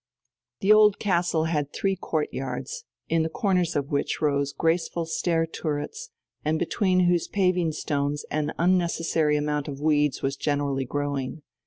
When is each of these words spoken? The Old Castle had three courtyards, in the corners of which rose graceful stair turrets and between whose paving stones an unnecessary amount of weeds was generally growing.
The 0.61 0.73
Old 0.73 0.97
Castle 0.97 1.43
had 1.43 1.71
three 1.71 1.95
courtyards, 1.95 2.85
in 3.07 3.21
the 3.21 3.29
corners 3.29 3.75
of 3.75 3.91
which 3.91 4.19
rose 4.19 4.51
graceful 4.51 5.05
stair 5.05 5.45
turrets 5.45 6.09
and 6.43 6.57
between 6.57 7.01
whose 7.01 7.27
paving 7.27 7.71
stones 7.73 8.25
an 8.31 8.51
unnecessary 8.57 9.37
amount 9.37 9.67
of 9.67 9.79
weeds 9.79 10.23
was 10.23 10.35
generally 10.35 10.85
growing. 10.85 11.43